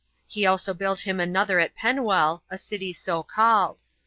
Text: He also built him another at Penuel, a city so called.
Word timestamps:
He 0.27 0.47
also 0.47 0.73
built 0.73 1.01
him 1.01 1.19
another 1.19 1.59
at 1.59 1.75
Penuel, 1.75 2.41
a 2.49 2.57
city 2.57 2.91
so 2.91 3.21
called. 3.21 3.83